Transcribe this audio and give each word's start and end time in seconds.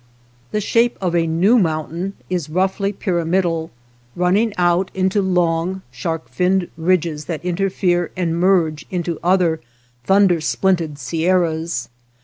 The 0.49 0.61
shape 0.61 0.97
of 0.99 1.15
a 1.15 1.27
new 1.27 1.59
mountain 1.59 2.13
is 2.27 2.47
coughly 2.47 2.91
pyramidal, 2.91 3.69
running 4.15 4.51
out 4.57 4.89
into 4.95 5.21
long 5.21 5.83
shark 5.91 6.27
finned 6.27 6.69
ridges 6.75 7.25
that 7.25 7.45
interfere 7.45 8.09
and 8.17 8.35
merge 8.39 8.83
into 8.89 9.19
other 9.23 9.61
thunder 10.03 10.41
splintered 10.41 10.97
sierras. 10.97 11.87